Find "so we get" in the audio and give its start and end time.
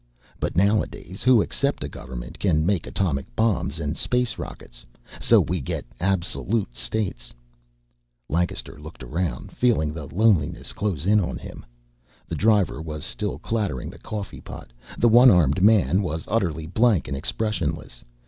5.19-5.85